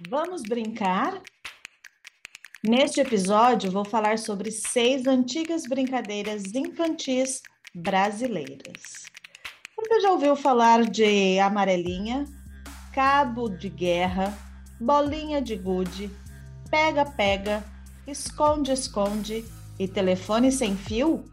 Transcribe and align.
Vamos 0.00 0.42
brincar? 0.42 1.22
Neste 2.64 3.00
episódio, 3.00 3.70
vou 3.70 3.84
falar 3.84 4.18
sobre 4.18 4.50
seis 4.50 5.06
antigas 5.06 5.68
brincadeiras 5.68 6.52
infantis 6.52 7.40
brasileiras. 7.72 9.04
Você 9.76 10.00
já 10.00 10.10
ouviu 10.10 10.34
falar 10.34 10.84
de 10.84 11.38
amarelinha, 11.38 12.24
cabo 12.92 13.48
de 13.48 13.68
guerra, 13.68 14.36
bolinha 14.80 15.40
de 15.40 15.54
gude, 15.54 16.10
pega-pega, 16.68 17.62
esconde-esconde 18.04 19.44
e 19.78 19.86
telefone 19.86 20.50
sem 20.50 20.76
fio? 20.76 21.24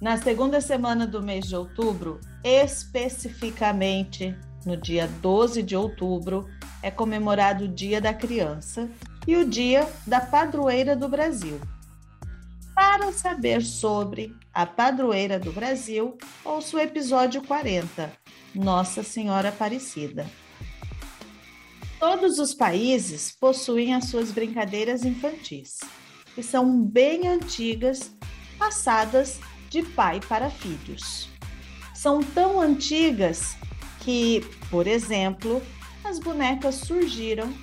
Na 0.00 0.16
segunda 0.16 0.60
semana 0.60 1.08
do 1.08 1.20
mês 1.20 1.44
de 1.48 1.56
outubro, 1.56 2.20
especificamente 2.44 4.32
no 4.64 4.76
dia 4.76 5.08
12 5.20 5.62
de 5.64 5.74
outubro, 5.74 6.48
é 6.82 6.90
comemorado 6.90 7.64
o 7.64 7.68
Dia 7.68 8.00
da 8.00 8.14
Criança 8.14 8.90
e 9.26 9.36
o 9.36 9.48
Dia 9.48 9.88
da 10.06 10.20
Padroeira 10.20 10.96
do 10.96 11.08
Brasil. 11.08 11.60
Para 12.74 13.12
saber 13.12 13.62
sobre 13.62 14.34
a 14.54 14.64
Padroeira 14.64 15.38
do 15.38 15.52
Brasil, 15.52 16.16
ouça 16.44 16.76
o 16.76 16.80
episódio 16.80 17.42
40, 17.42 18.10
Nossa 18.54 19.02
Senhora 19.02 19.50
Aparecida. 19.50 20.26
Todos 21.98 22.38
os 22.38 22.54
países 22.54 23.30
possuem 23.38 23.94
as 23.94 24.06
suas 24.06 24.32
brincadeiras 24.32 25.04
infantis, 25.04 25.78
que 26.34 26.42
são 26.42 26.82
bem 26.82 27.28
antigas, 27.28 28.16
passadas 28.58 29.38
de 29.68 29.82
pai 29.82 30.18
para 30.26 30.48
filhos. 30.48 31.28
São 31.94 32.22
tão 32.22 32.58
antigas 32.58 33.54
que, 34.00 34.40
por 34.70 34.86
exemplo, 34.86 35.62
as 36.10 36.18
bonecas 36.18 36.74
surgiram 36.74 37.54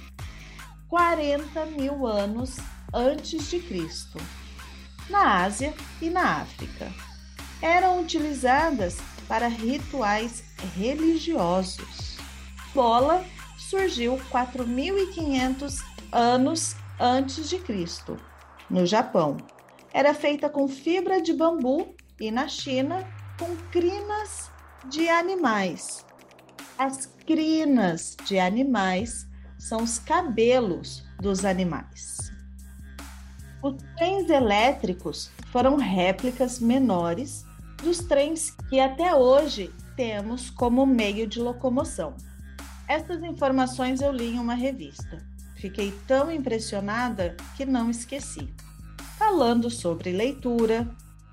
40 0.88 1.66
mil 1.66 2.08
anos 2.08 2.56
antes 2.94 3.50
de 3.50 3.60
Cristo, 3.60 4.18
na 5.10 5.44
Ásia 5.44 5.74
e 6.02 6.10
na 6.10 6.38
África. 6.38 6.90
Eram 7.62 8.00
utilizadas 8.02 9.00
para 9.28 9.50
rituais 9.50 10.46
religiosos. 10.78 12.18
Bola 12.74 13.26
surgiu 13.58 14.18
4.500 14.32 15.84
anos 16.14 16.78
antes 16.98 17.50
de 17.50 17.60
Cristo, 17.60 18.18
no 18.70 18.86
Japão. 18.86 19.36
Era 19.92 20.14
feita 20.14 20.50
com 20.50 20.70
fibra 20.70 21.22
de 21.22 21.34
bambu 21.34 21.94
e 22.18 22.32
na 22.32 22.48
China 22.48 23.06
com 23.38 23.58
crinas 23.72 24.50
de 24.86 25.10
animais. 25.10 26.07
As 26.78 27.08
crinas 27.26 28.16
de 28.24 28.38
animais 28.38 29.28
são 29.58 29.82
os 29.82 29.98
cabelos 29.98 31.04
dos 31.20 31.44
animais. 31.44 32.32
Os 33.64 33.74
trens 33.96 34.30
elétricos 34.30 35.32
foram 35.52 35.78
réplicas 35.78 36.60
menores 36.60 37.44
dos 37.82 37.98
trens 37.98 38.52
que 38.70 38.80
até 38.80 39.16
hoje 39.16 39.74
temos 39.96 40.52
como 40.52 40.86
meio 40.86 41.26
de 41.26 41.40
locomoção. 41.40 42.16
Essas 42.88 43.24
informações 43.24 44.00
eu 44.00 44.12
li 44.12 44.36
em 44.36 44.40
uma 44.40 44.54
revista. 44.54 45.26
Fiquei 45.56 45.92
tão 46.06 46.32
impressionada 46.32 47.36
que 47.56 47.66
não 47.66 47.90
esqueci. 47.90 48.54
Falando 49.18 49.72
sobre 49.72 50.12
leitura, 50.12 50.88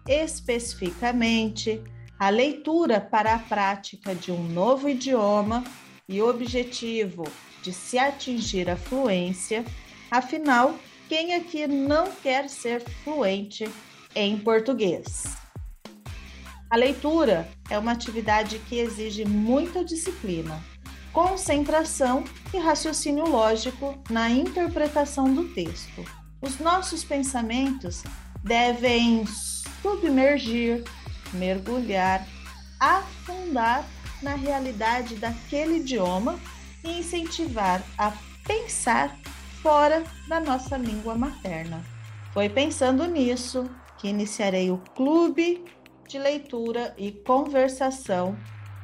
especificamente 0.09 1.85
a 2.19 2.29
leitura 2.29 3.01
para 3.01 3.35
a 3.35 3.39
prática 3.39 4.15
de 4.15 4.31
um 4.31 4.43
novo 4.43 4.89
idioma 4.89 5.65
e 6.09 6.23
objetivo 6.23 7.25
de 7.63 7.73
se 7.73 7.99
atingir 7.99 8.69
a 8.69 8.77
fluência, 8.77 9.65
afinal, 10.11 10.75
quem 11.09 11.35
aqui 11.35 11.67
não 11.67 12.11
quer 12.23 12.49
ser 12.49 12.81
fluente 12.81 13.69
em 14.15 14.39
português? 14.39 15.25
A 16.71 16.77
leitura 16.77 17.49
é 17.71 17.79
uma 17.79 17.93
atividade 17.93 18.59
que 18.69 18.79
exige 18.79 19.25
muita 19.25 19.85
disciplina, 19.85 20.61
concentração 21.13 22.25
e 22.53 22.59
raciocínio 22.59 23.29
lógico 23.29 23.97
na 24.11 24.31
interpretação 24.31 25.33
do 25.33 25.45
texto. 25.55 26.05
Os 26.41 26.59
nossos 26.59 27.05
pensamentos 27.05 28.03
devem 28.43 29.25
submergir, 29.27 30.85
mergulhar, 31.35 32.27
afundar 32.79 33.85
na 34.23 34.35
realidade 34.35 35.17
daquele 35.17 35.77
idioma 35.77 36.39
e 36.83 36.99
incentivar 36.99 37.83
a 37.99 38.13
pensar 38.47 39.17
fora 39.63 40.03
da 40.29 40.41
nossa 40.41 40.77
língua 40.77 41.15
materna. 41.15 41.83
Foi 42.33 42.49
pensando 42.49 43.07
nisso 43.07 43.65
que 43.99 44.09
iniciarei 44.09 44.71
o 44.71 44.79
Clube 44.95 45.65
de 46.09 46.19
Leitura 46.19 46.95
e 46.99 47.13
Conversação 47.13 48.37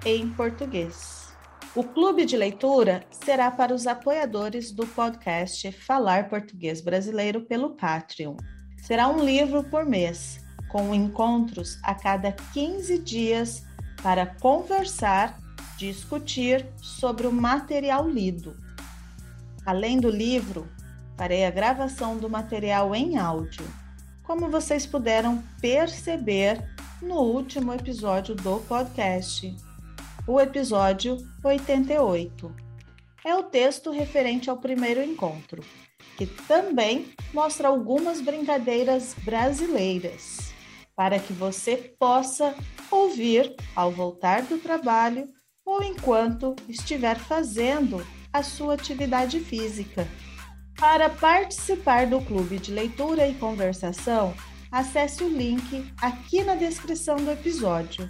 em 0.05 0.29
Português. 0.31 1.31
O 1.75 1.85
clube 1.85 2.25
de 2.25 2.37
leitura 2.37 3.05
será 3.11 3.51
para 3.51 3.73
os 3.73 3.87
apoiadores 3.87 4.73
do 4.73 4.87
podcast 4.87 5.71
Falar 5.71 6.29
Português 6.29 6.81
Brasileiro 6.81 7.43
pelo 7.43 7.77
Patreon. 7.77 8.37
Será 8.83 9.09
um 9.09 9.23
livro 9.25 9.63
por 9.63 9.85
mês, 9.85 10.41
com 10.71 10.95
encontros 10.95 11.79
a 11.83 11.95
cada 11.95 12.33
15 12.33 12.99
dias 12.99 13.65
para 14.03 14.27
conversar, 14.27 15.39
discutir 15.77 16.67
sobre 16.77 17.27
o 17.27 17.33
material 17.33 18.09
lido. 18.09 18.57
Além 19.65 19.99
do 19.99 20.09
livro, 20.09 20.69
farei 21.17 21.45
a 21.45 21.51
gravação 21.51 22.17
do 22.17 22.31
material 22.31 22.95
em 22.95 23.19
áudio, 23.19 23.67
como 24.23 24.49
vocês 24.49 24.87
puderam 24.87 25.43
perceber 25.61 26.65
no 27.03 27.17
último 27.17 27.73
episódio 27.73 28.35
do 28.35 28.61
podcast 28.61 29.55
o 30.27 30.41
episódio 30.41 31.17
88. 31.43 32.55
É 33.25 33.35
o 33.35 33.43
texto 33.43 33.91
referente 33.91 34.49
ao 34.49 34.57
primeiro 34.57 35.03
encontro, 35.03 35.63
que 36.17 36.27
também 36.27 37.13
mostra 37.35 37.69
algumas 37.69 38.21
brincadeiras 38.21 39.15
brasileiras, 39.25 40.50
para 41.01 41.19
que 41.19 41.33
você 41.33 41.95
possa 41.99 42.55
ouvir 42.91 43.57
ao 43.75 43.91
voltar 43.91 44.43
do 44.43 44.59
trabalho 44.59 45.27
ou 45.65 45.83
enquanto 45.83 46.55
estiver 46.69 47.19
fazendo 47.19 48.07
a 48.31 48.43
sua 48.43 48.75
atividade 48.75 49.41
física. 49.41 50.07
Para 50.79 51.09
participar 51.09 52.07
do 52.07 52.21
clube 52.21 52.59
de 52.59 52.71
leitura 52.71 53.27
e 53.27 53.33
conversação, 53.37 54.35
acesse 54.71 55.25
o 55.25 55.29
link 55.31 55.91
aqui 56.03 56.45
na 56.45 56.55
descrição 56.55 57.17
do 57.17 57.31
episódio 57.31 58.07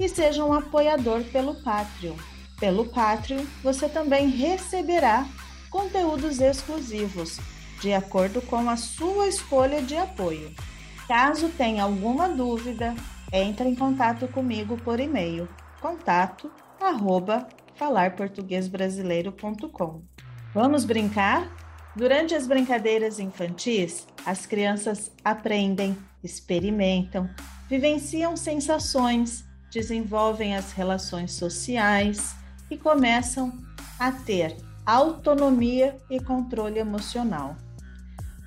e 0.00 0.08
seja 0.08 0.42
um 0.42 0.54
apoiador 0.54 1.22
pelo 1.24 1.62
Patreon. 1.62 2.16
Pelo 2.58 2.86
Patreon, 2.86 3.44
você 3.62 3.86
também 3.86 4.30
receberá 4.30 5.26
conteúdos 5.68 6.40
exclusivos, 6.40 7.38
de 7.82 7.92
acordo 7.92 8.40
com 8.40 8.70
a 8.70 8.78
sua 8.78 9.28
escolha 9.28 9.82
de 9.82 9.94
apoio. 9.94 10.54
Caso 11.10 11.48
tenha 11.48 11.82
alguma 11.82 12.28
dúvida, 12.28 12.94
entre 13.32 13.68
em 13.68 13.74
contato 13.74 14.28
comigo 14.28 14.76
por 14.76 15.00
e-mail 15.00 15.48
contato 15.80 16.48
arroba 16.80 17.48
falarportuguesbrasileiro.com. 17.74 20.02
Vamos 20.54 20.84
brincar? 20.84 21.50
Durante 21.96 22.36
as 22.36 22.46
brincadeiras 22.46 23.18
infantis, 23.18 24.06
as 24.24 24.46
crianças 24.46 25.10
aprendem, 25.24 25.98
experimentam, 26.22 27.28
vivenciam 27.68 28.36
sensações, 28.36 29.44
desenvolvem 29.72 30.54
as 30.54 30.70
relações 30.70 31.32
sociais 31.32 32.36
e 32.70 32.76
começam 32.76 33.52
a 33.98 34.12
ter 34.12 34.56
autonomia 34.86 35.96
e 36.08 36.20
controle 36.20 36.78
emocional. 36.78 37.56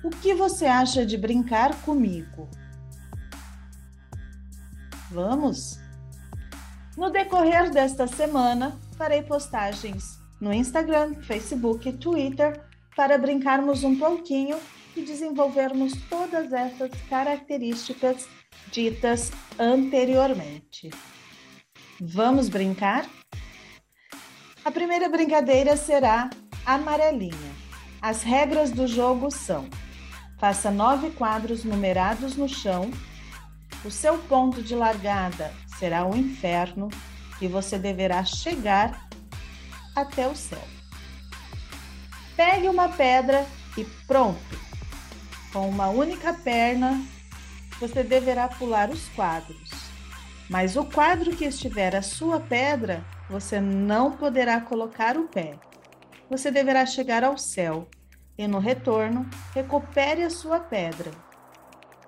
O 0.04 0.10
que 0.10 0.34
você 0.34 0.66
acha 0.66 1.06
de 1.06 1.16
brincar 1.16 1.74
comigo? 1.80 2.46
Vamos? 5.10 5.78
No 6.94 7.08
decorrer 7.08 7.70
desta 7.70 8.06
semana, 8.06 8.78
farei 8.98 9.22
postagens 9.22 10.18
no 10.38 10.52
Instagram, 10.52 11.14
Facebook 11.22 11.88
e 11.88 11.92
Twitter 11.94 12.62
para 12.94 13.16
brincarmos 13.16 13.82
um 13.82 13.98
pouquinho 13.98 14.58
e 14.94 15.00
desenvolvermos 15.00 15.94
todas 16.10 16.52
essas 16.52 16.90
características 17.08 18.28
ditas 18.70 19.32
anteriormente. 19.58 20.90
Vamos 21.98 22.50
brincar? 22.50 23.08
A 24.62 24.70
primeira 24.70 25.08
brincadeira 25.08 25.78
será 25.78 26.28
amarelinha. 26.66 27.54
As 28.02 28.22
regras 28.22 28.70
do 28.70 28.86
jogo 28.86 29.30
são: 29.30 29.66
faça 30.44 30.70
nove 30.70 31.08
quadros 31.08 31.64
numerados 31.64 32.36
no 32.36 32.46
chão, 32.46 32.90
o 33.82 33.90
seu 33.90 34.18
ponto 34.18 34.60
de 34.60 34.74
largada 34.74 35.50
será 35.78 36.04
o 36.04 36.14
inferno 36.14 36.90
e 37.40 37.48
você 37.48 37.78
deverá 37.78 38.22
chegar 38.26 39.08
até 39.96 40.28
o 40.28 40.36
céu. 40.36 40.60
Pegue 42.36 42.68
uma 42.68 42.90
pedra 42.90 43.46
e 43.74 43.84
pronto. 44.06 44.60
Com 45.50 45.66
uma 45.66 45.88
única 45.88 46.34
perna, 46.34 47.02
você 47.80 48.02
deverá 48.02 48.46
pular 48.46 48.90
os 48.90 49.08
quadros. 49.16 49.70
Mas 50.50 50.76
o 50.76 50.84
quadro 50.84 51.34
que 51.34 51.46
estiver 51.46 51.96
a 51.96 52.02
sua 52.02 52.38
pedra, 52.38 53.02
você 53.30 53.58
não 53.58 54.12
poderá 54.12 54.60
colocar 54.60 55.16
o 55.16 55.26
pé. 55.26 55.54
Você 56.28 56.50
deverá 56.50 56.84
chegar 56.84 57.24
ao 57.24 57.38
céu 57.38 57.88
e, 58.36 58.46
no 58.46 58.58
retorno, 58.58 59.28
recupere 59.52 60.22
a 60.22 60.30
sua 60.30 60.60
pedra. 60.60 61.10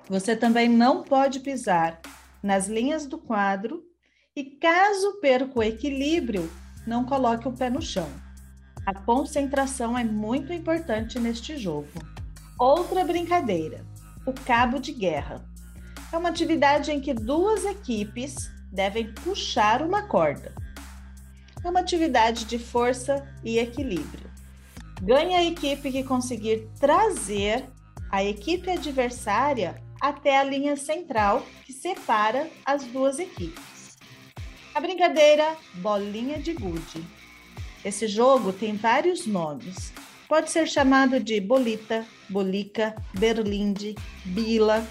Você 0.09 0.37
também 0.37 0.69
não 0.69 1.03
pode 1.03 1.41
pisar 1.41 2.01
nas 2.43 2.69
linhas 2.69 3.07
do 3.07 3.19
quadro 3.19 3.83
e, 4.35 4.45
caso 4.45 5.21
perca 5.21 5.59
o 5.59 5.63
equilíbrio, 5.63 6.51
não 6.87 7.05
coloque 7.05 7.49
o 7.49 7.53
pé 7.53 7.71
no 7.71 7.83
chão. 7.83 8.09
A 8.85 8.95
concentração 8.95 9.99
é 9.99 10.05
muito 10.05 10.53
importante 10.53 11.19
neste 11.19 11.57
jogo. 11.57 11.89
Outra 12.59 13.05
brincadeira: 13.05 13.85
o 14.25 14.33
cabo 14.33 14.79
de 14.79 14.93
guerra. 14.93 15.45
É 16.13 16.17
uma 16.17 16.29
atividade 16.29 16.93
em 16.93 17.01
que 17.01 17.13
duas 17.13 17.65
equipes 17.65 18.49
devem 18.73 19.13
puxar 19.13 19.83
uma 19.83 20.03
corda. 20.03 20.55
É 21.65 21.69
uma 21.69 21.81
atividade 21.81 22.45
de 22.45 22.59
força 22.61 23.27
e 23.43 23.59
equilíbrio. 23.59 24.31
Ganha 25.03 25.39
a 25.39 25.45
equipe 25.45 25.93
que 25.93 26.03
conseguir 26.03 26.69
trazer 26.81 27.69
a 28.11 28.25
equipe 28.25 28.71
adversária 28.71 29.83
até 30.01 30.39
a 30.39 30.45
linha 30.45 30.77
central 30.77 31.45
que 31.65 31.73
separa 31.73 32.49
as 32.65 32.85
duas 32.85 33.19
equipes. 33.19 33.99
A 34.75 34.81
brincadeira 34.81 35.57
bolinha 35.75 36.39
de 36.39 36.55
gude. 36.55 37.05
Esse 37.85 38.09
jogo 38.09 38.53
tem 38.53 38.75
vários 38.75 39.27
nomes. 39.27 39.93
Pode 40.29 40.51
ser 40.51 40.67
chamado 40.67 41.21
de 41.21 41.41
bolita, 41.41 42.05
bolica, 42.29 42.95
berlinde, 43.19 43.95
bila, 44.25 44.85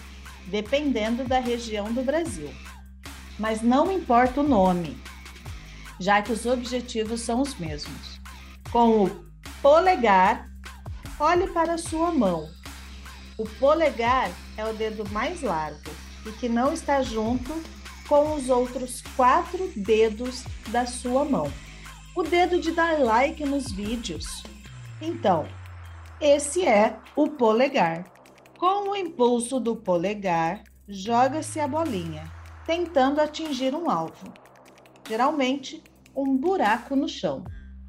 dependendo 0.47 1.23
da 1.25 1.39
região 1.39 1.91
do 1.91 2.03
Brasil. 2.03 2.49
Mas 3.37 3.61
não 3.61 3.91
importa 3.91 4.39
o 4.39 4.47
nome, 4.47 4.97
já 5.99 6.21
que 6.21 6.31
os 6.31 6.45
objetivos 6.45 7.21
são 7.21 7.41
os 7.41 7.55
mesmos. 7.55 8.19
Com 8.71 9.03
o 9.03 9.24
polegar, 9.65 10.47
olhe 11.19 11.47
para 11.47 11.75
sua 11.75 12.11
mão. 12.11 12.47
O 13.35 13.45
polegar 13.57 14.29
é 14.55 14.63
o 14.63 14.73
dedo 14.73 15.09
mais 15.09 15.41
largo 15.41 15.89
e 16.23 16.31
que 16.33 16.47
não 16.47 16.71
está 16.71 17.01
junto 17.01 17.51
com 18.07 18.35
os 18.35 18.47
outros 18.47 19.01
quatro 19.15 19.71
dedos 19.75 20.43
da 20.67 20.85
sua 20.85 21.25
mão. 21.25 21.51
O 22.15 22.21
dedo 22.21 22.61
de 22.61 22.73
dar 22.73 22.99
like 22.99 23.43
nos 23.43 23.71
vídeos. 23.71 24.43
Então, 25.01 25.47
esse 26.21 26.63
é 26.63 26.99
o 27.15 27.27
polegar. 27.27 28.05
Com 28.59 28.91
o 28.91 28.95
impulso 28.95 29.59
do 29.59 29.75
polegar, 29.75 30.61
joga-se 30.87 31.59
a 31.59 31.67
bolinha, 31.67 32.31
tentando 32.67 33.19
atingir 33.19 33.73
um 33.73 33.89
alvo, 33.89 34.31
geralmente 35.09 35.83
um 36.15 36.37
buraco 36.37 36.95
no 36.95 37.09
chão, 37.09 37.43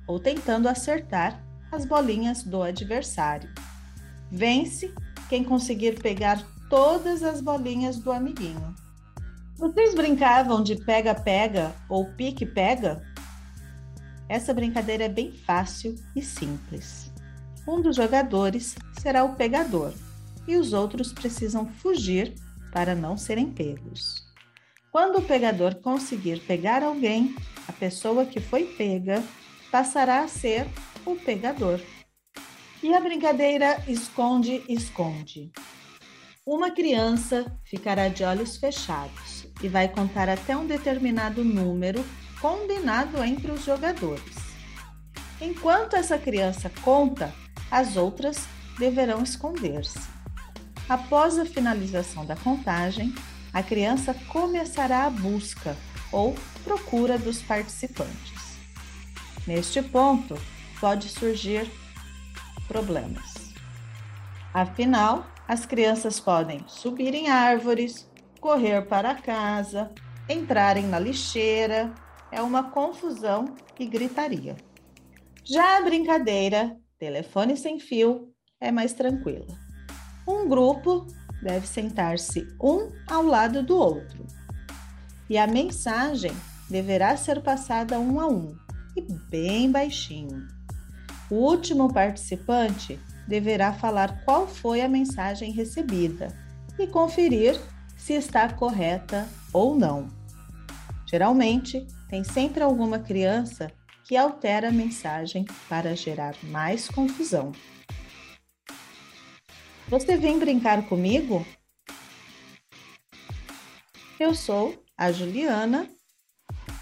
ou 0.08 0.19
tentando 0.19 0.70
acertar 0.70 1.44
as 1.70 1.84
bolinhas 1.84 2.42
do 2.42 2.62
adversário. 2.62 3.50
Vence 4.30 4.92
quem 5.28 5.44
conseguir 5.44 6.00
pegar 6.00 6.42
todas 6.68 7.22
as 7.22 7.40
bolinhas 7.40 7.98
do 7.98 8.12
amiguinho. 8.12 8.74
Vocês 9.56 9.94
brincavam 9.94 10.62
de 10.62 10.76
pega-pega 10.76 11.74
ou 11.88 12.06
pique-pega? 12.12 13.02
Essa 14.28 14.52
brincadeira 14.52 15.04
é 15.04 15.08
bem 15.08 15.32
fácil 15.32 15.94
e 16.14 16.22
simples. 16.22 17.10
Um 17.66 17.80
dos 17.80 17.96
jogadores 17.96 18.76
será 19.00 19.24
o 19.24 19.34
pegador 19.34 19.92
e 20.46 20.56
os 20.56 20.72
outros 20.72 21.12
precisam 21.12 21.66
fugir 21.66 22.34
para 22.72 22.94
não 22.94 23.16
serem 23.16 23.50
pegos. 23.50 24.26
Quando 24.92 25.18
o 25.18 25.22
pegador 25.22 25.74
conseguir 25.76 26.40
pegar 26.40 26.82
alguém, 26.82 27.34
a 27.68 27.72
pessoa 27.72 28.24
que 28.24 28.40
foi 28.40 28.64
pega 28.64 29.22
passará 29.70 30.20
a 30.20 30.28
ser 30.28 30.66
o 31.06 31.17
pegador. 31.17 31.81
E 32.82 32.93
a 32.93 33.00
brincadeira 33.00 33.82
esconde-esconde. 33.88 35.50
Uma 36.44 36.70
criança 36.70 37.58
ficará 37.64 38.08
de 38.08 38.23
olhos 38.23 38.56
fechados 38.56 39.47
e 39.62 39.69
vai 39.69 39.88
contar 39.88 40.29
até 40.29 40.56
um 40.56 40.67
determinado 40.67 41.43
número 41.43 42.05
combinado 42.41 43.23
entre 43.25 43.50
os 43.50 43.64
jogadores. 43.64 44.37
Enquanto 45.41 45.94
essa 45.94 46.19
criança 46.19 46.70
conta, 46.82 47.32
as 47.70 47.97
outras 47.97 48.47
deverão 48.79 49.23
esconder-se. 49.23 49.99
Após 50.88 51.38
a 51.38 51.47
finalização 51.47 52.25
da 52.25 52.37
contagem, 52.37 53.12
a 53.52 53.62
criança 53.62 54.14
começará 54.29 55.06
a 55.06 55.11
busca 55.11 55.76
ou 56.12 56.35
procura 56.62 57.19
dos 57.19 57.43
participantes. 57.43 58.56
Neste 59.47 59.82
ponto, 59.82 60.38
pode 60.81 61.08
surgir 61.08 61.70
problemas. 62.67 63.52
Afinal, 64.52 65.26
as 65.46 65.67
crianças 65.67 66.19
podem 66.19 66.64
subir 66.67 67.14
em 67.14 67.28
árvores, 67.28 68.08
correr 68.40 68.82
para 68.87 69.14
casa, 69.14 69.93
entrarem 70.28 70.87
na 70.87 70.99
lixeira, 70.99 71.93
é 72.32 72.43
uma 72.43 72.70
confusão 72.70 73.55
e 73.78 73.87
gritaria. 73.87 74.56
Já 75.44 75.78
a 75.78 75.82
brincadeira 75.82 76.76
telefone 76.99 77.56
sem 77.56 77.78
fio 77.78 78.32
é 78.61 78.73
mais 78.73 78.93
tranquila. 78.93 79.46
Um 80.26 80.49
grupo 80.49 81.06
deve 81.43 81.67
sentar-se 81.67 82.49
um 82.61 82.90
ao 83.08 83.23
lado 83.23 83.62
do 83.62 83.76
outro 83.76 84.26
e 85.28 85.38
a 85.38 85.46
mensagem 85.46 86.32
deverá 86.69 87.17
ser 87.17 87.43
passada 87.43 87.99
um 87.99 88.20
a 88.20 88.26
um 88.26 88.56
e 88.96 89.02
bem 89.31 89.70
baixinho. 89.70 90.56
O 91.31 91.34
último 91.34 91.93
participante 91.93 92.99
deverá 93.26 93.73
falar 93.73 94.25
qual 94.25 94.46
foi 94.46 94.81
a 94.81 94.88
mensagem 94.88 95.50
recebida 95.50 96.28
e 96.78 96.87
conferir 96.87 97.61
se 97.96 98.12
está 98.12 98.52
correta 98.52 99.28
ou 99.52 99.76
não. 99.76 100.08
Geralmente, 101.11 101.87
tem 102.08 102.23
sempre 102.23 102.62
alguma 102.62 103.00
criança 103.00 103.73
que 104.05 104.17
altera 104.17 104.69
a 104.69 104.73
mensagem 104.73 105.44
para 105.69 105.96
gerar 105.96 106.37
mais 106.44 106.88
confusão. 106.88 107.50
Você 109.88 110.16
vem 110.16 110.38
brincar 110.38 110.88
comigo? 110.88 111.45
Eu 114.18 114.35
sou 114.35 114.83
a 114.97 115.11
Juliana, 115.11 115.90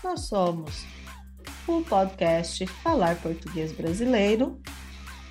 nós 0.03 0.21
somos 0.29 0.94
o 1.67 1.83
podcast 1.83 2.67
Falar 2.67 3.17
Português 3.17 3.73
Brasileiro 3.73 4.61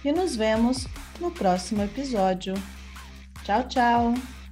e 0.04 0.12
nos 0.12 0.36
vemos 0.36 0.88
no 1.20 1.32
próximo 1.32 1.84
episódio. 1.84 2.54
Tchau, 3.44 3.68
tchau! 3.68 4.43